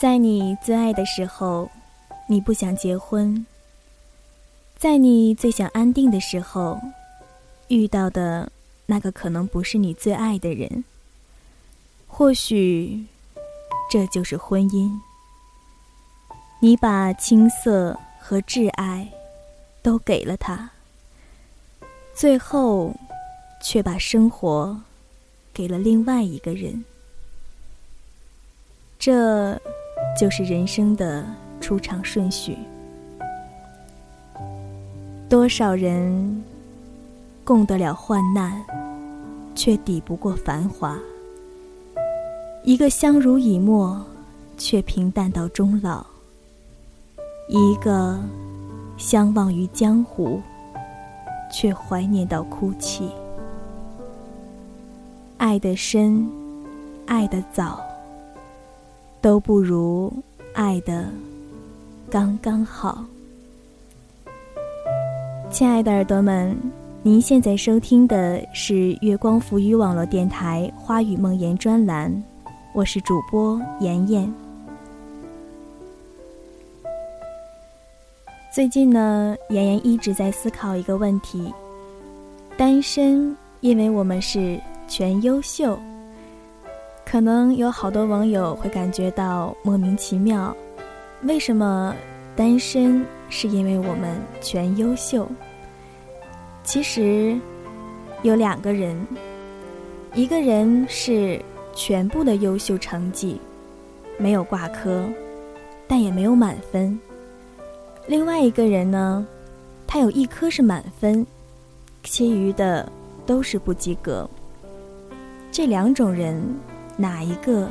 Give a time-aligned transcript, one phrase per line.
[0.00, 1.70] 在你最爱的时候，
[2.26, 3.44] 你不想结婚；
[4.78, 6.80] 在你最想安定的时候，
[7.68, 8.50] 遇到的
[8.86, 10.82] 那个可能不是你最爱的人。
[12.08, 13.04] 或许，
[13.90, 14.90] 这就是婚姻。
[16.60, 19.06] 你把青涩和挚爱
[19.82, 20.70] 都给了他，
[22.14, 22.94] 最后
[23.62, 24.80] 却把生活
[25.52, 26.82] 给了另外一个人。
[28.98, 29.60] 这。
[30.18, 31.24] 就是人生的
[31.60, 32.56] 出场顺序。
[35.28, 36.42] 多少人
[37.44, 38.60] 共得了患难，
[39.54, 40.96] 却抵不过繁华；
[42.64, 44.04] 一个相濡以沫，
[44.58, 46.04] 却平淡到终老；
[47.48, 48.18] 一个
[48.98, 50.40] 相忘于江湖，
[51.50, 53.08] 却怀念到哭泣。
[55.38, 56.28] 爱得深，
[57.06, 57.80] 爱得早。
[59.20, 60.10] 都不如
[60.54, 61.06] 爱的
[62.10, 63.04] 刚刚好。
[65.50, 66.56] 亲爱的耳朵们，
[67.02, 72.10] 您现在收听的是月光浮语网络电台《花语梦言》专栏，
[72.72, 74.32] 我是主播妍妍。
[78.54, 81.52] 最近呢，妍妍一直在思考一个问题：
[82.56, 85.78] 单身，因为我们是全优秀。
[87.10, 90.56] 可能有好多网友会感觉到莫名其妙，
[91.24, 91.92] 为什么
[92.36, 95.28] 单身是因为我们全优秀？
[96.62, 97.36] 其实
[98.22, 98.96] 有两个人，
[100.14, 101.42] 一个人是
[101.74, 103.40] 全部的优秀成绩，
[104.16, 105.04] 没有挂科，
[105.88, 106.96] 但也没有满分；
[108.06, 109.26] 另外一个人呢，
[109.84, 111.26] 他有一科是满分，
[112.04, 112.88] 其余的
[113.26, 114.30] 都是不及格。
[115.50, 116.40] 这两种人。
[117.00, 117.66] 哪一个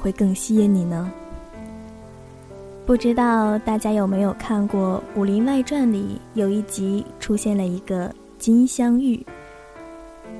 [0.00, 1.08] 会更吸引你呢？
[2.84, 9.24] 不知道大家有没有看过《武林外传》里有一集出现了一个金镶玉。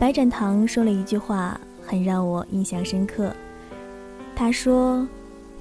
[0.00, 3.32] 白展堂说了一句话，很让我印象深刻。
[4.34, 5.06] 他说：“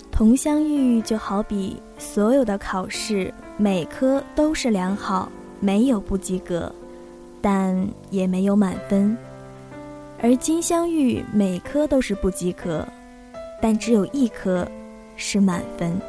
[0.10, 6.74] 同乡玉就好比所有的考试，每科都是良好，没有不及格，
[7.40, 9.16] 但也没有满分。”
[10.20, 12.86] 而金镶玉每颗都是不及格，
[13.62, 14.68] 但只有一颗
[15.16, 16.00] 是满分，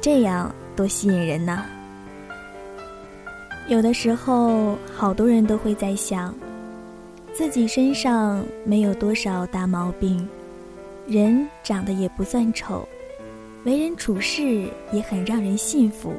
[0.00, 1.64] 这样多吸引人呐！
[3.68, 6.34] 有的时候，好多人都会在想，
[7.32, 10.28] 自己身上没有多少大毛病，
[11.06, 12.86] 人长得也不算丑，
[13.64, 16.12] 为人处事也很让人信服，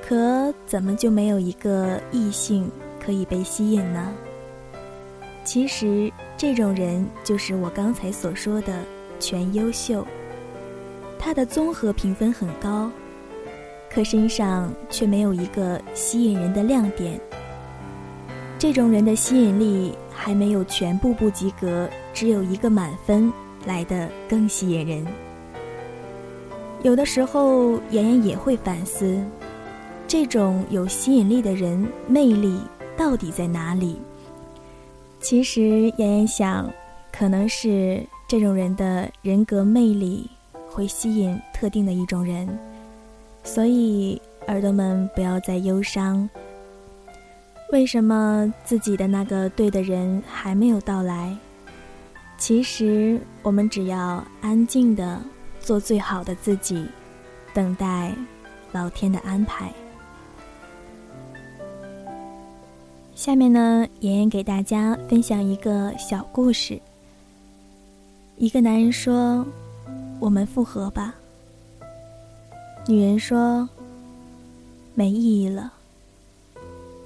[0.00, 4.12] 可怎么就没有一个异性可以被吸引呢？
[5.46, 8.82] 其实，这种人就是我刚才所说的
[9.20, 10.04] 全优秀。
[11.20, 12.90] 他的综合评分很高，
[13.88, 17.20] 可身上却没有一个吸引人的亮点。
[18.58, 23.32] 这种人的吸引力还没有全部不及格，只有一个满分
[23.64, 25.06] 来的更吸引人。
[26.82, 29.22] 有的时候，妍妍也会反思，
[30.08, 32.60] 这种有吸引力的人魅力
[32.96, 34.00] 到底在哪里？
[35.28, 36.72] 其实，妍妍想，
[37.10, 40.30] 可能是这种人的人格魅力
[40.68, 42.48] 会吸引特定的一种人，
[43.42, 46.30] 所以耳朵们不要再忧伤。
[47.72, 51.36] 为什么自己的那个对的人还没有到来？
[52.38, 55.20] 其实，我们只要安静的
[55.58, 56.86] 做最好的自己，
[57.52, 58.14] 等待
[58.70, 59.72] 老天的安排。
[63.16, 66.78] 下面呢，妍妍给大家分享一个小故事。
[68.36, 69.44] 一个男人说
[70.20, 71.14] ：“我们复合吧。”
[72.86, 73.66] 女人说
[74.94, 75.72] ：“没意义了，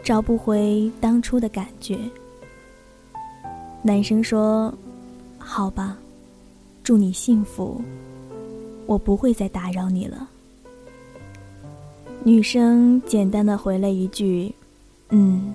[0.02, 1.96] 找不回当初的感觉。”
[3.80, 4.74] 男生说
[5.38, 5.96] ：“好吧，
[6.82, 7.80] 祝你幸福，
[8.86, 10.28] 我不会再打扰你了。”
[12.24, 14.52] 女生简单的回了一句
[15.10, 15.54] ：“嗯。”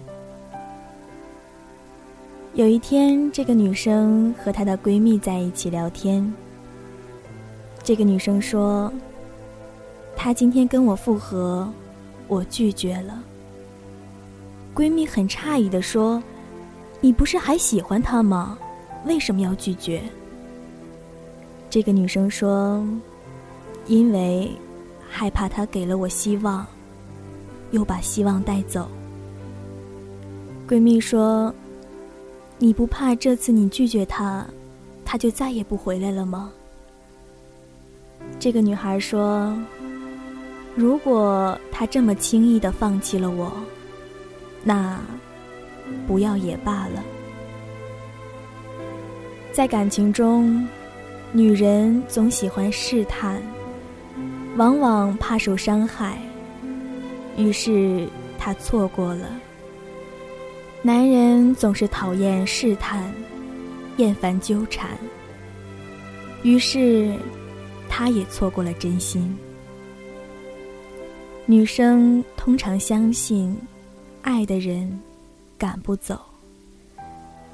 [2.55, 6.33] 有一天，这个女生和她的闺蜜在一起聊天。
[7.83, 8.89] 这个女生说
[10.15, 11.69] ：“她今天跟我复合，
[12.29, 13.21] 我拒绝了。”
[14.73, 16.23] 闺蜜很诧异的说
[17.01, 18.57] ：“你不是还喜欢他吗？
[19.05, 20.01] 为什么要拒绝？”
[21.69, 22.81] 这个女生说
[23.87, 24.49] ：“因为
[25.09, 26.65] 害怕他给了我希望，
[27.71, 28.87] 又把希望带走。”
[30.65, 31.53] 闺蜜说。
[32.57, 34.45] 你不怕这次你拒绝他，
[35.03, 36.51] 他就再也不回来了吗？
[38.39, 39.55] 这个女孩说
[40.73, 43.51] ：“如果他这么轻易的放弃了我，
[44.63, 44.99] 那
[46.07, 47.03] 不要也罢了。”
[49.51, 50.67] 在感情中，
[51.31, 53.41] 女人总喜欢试探，
[54.57, 56.17] 往往怕受伤害，
[57.37, 58.07] 于是
[58.39, 59.29] 她错过了。
[60.85, 63.11] 男人总是讨厌试探，
[63.97, 64.91] 厌烦纠缠，
[66.43, 67.11] 于是
[67.89, 69.35] 他也错过了真心。
[71.47, 73.57] 女生通常相信，
[74.21, 75.01] 爱的人
[75.57, 76.23] 赶不走。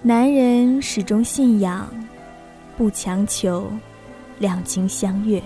[0.02, 1.88] 男人始终信仰，
[2.78, 3.72] 不强求，
[4.40, 5.42] 两情相悦。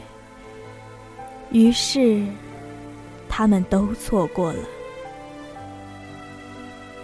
[1.52, 2.26] 于是，
[3.30, 4.60] 他们都错过了。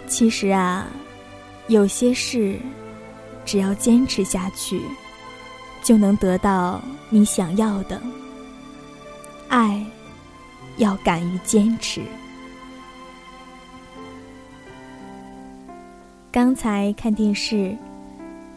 [0.06, 0.86] 其实啊，
[1.68, 2.58] 有些事，
[3.44, 4.82] 只要坚持下去，
[5.82, 8.00] 就能得到你想要的。
[9.48, 9.84] 爱，
[10.76, 12.02] 要敢于坚持。
[16.30, 17.76] 刚才看电视，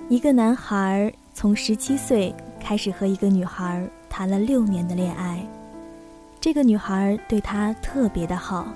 [0.08, 5.46] 一个男孩从十七岁开始和一个女孩谈了六年的恋爱，
[6.40, 8.68] 这个女孩对他特别的好。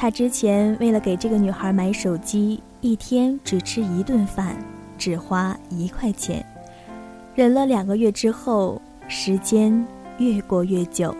[0.00, 4.56] 他之前为了给这个女孩买手机，一天只吃一顿饭，
[4.96, 6.42] 只花一块钱，
[7.34, 9.86] 忍了两个月之后，时间
[10.16, 11.14] 越过越久，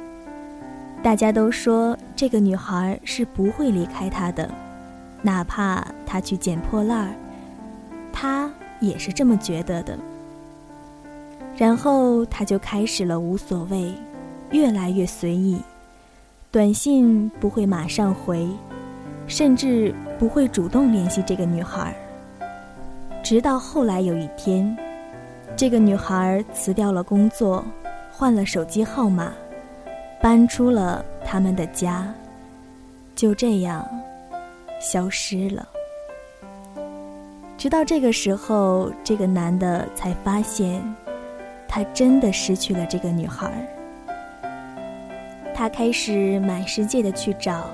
[1.02, 4.50] 大家都说这个女孩是不会离开他的。
[5.20, 7.14] 哪怕他去捡破烂儿，
[8.10, 8.50] 他
[8.80, 9.98] 也是这么觉得的。
[11.54, 13.92] 然后他就开始了无所谓，
[14.52, 15.60] 越来越随意，
[16.52, 18.44] 短信不会马上回，
[19.28, 21.94] 甚至不会主动联系这个女孩。
[23.22, 24.76] 直到后来有一天，
[25.56, 27.64] 这个女孩辞掉了工作，
[28.10, 29.32] 换了手机号码，
[30.20, 32.12] 搬出了他们的家，
[33.14, 33.88] 就这样。
[34.80, 35.68] 消失了。
[37.56, 40.82] 直到这个时候，这个男的才发现，
[41.68, 43.64] 他真的失去了这个女孩。
[45.60, 47.66] 他开始满世界的去找，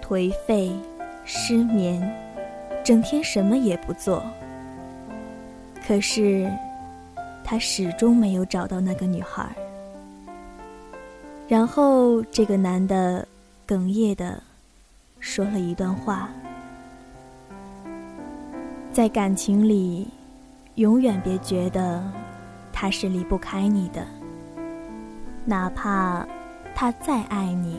[0.00, 0.70] 颓废、
[1.24, 2.00] 失眠，
[2.84, 4.22] 整天什么也不做。
[5.84, 6.48] 可是，
[7.42, 9.44] 他始终没有找到那个女孩。
[11.48, 13.26] 然后，这个男的
[13.66, 14.40] 哽咽的。
[15.18, 16.28] 说了一段话，
[18.92, 20.06] 在感情里，
[20.76, 22.00] 永远别觉得
[22.72, 24.06] 他是离不开你的，
[25.44, 26.24] 哪怕
[26.82, 27.78] 他再爱你，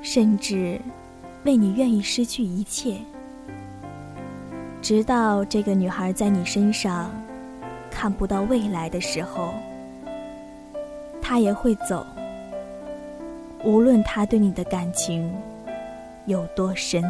[0.00, 0.80] 甚至
[1.44, 2.96] 为你愿意失去一切，
[4.80, 7.10] 直到这个女孩在你身上
[7.90, 9.52] 看不到未来的时候，
[11.20, 12.06] 他也会走。
[13.62, 15.30] 无论他对你的感情。
[16.24, 17.04] 有多深？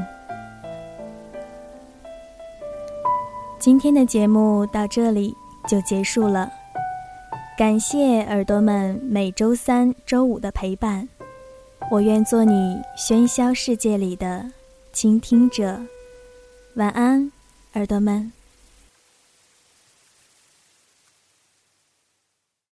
[3.60, 5.36] 今天的节目到这里
[5.68, 6.50] 就结束了，
[7.56, 11.08] 感谢耳朵们每周三、周五的陪伴。
[11.88, 14.44] 我愿做你喧嚣世界里的
[14.92, 15.80] 倾听者。
[16.74, 17.30] 晚安，
[17.74, 18.32] 耳朵们。